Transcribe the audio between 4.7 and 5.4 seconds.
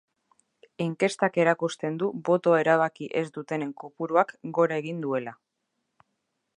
egin duela.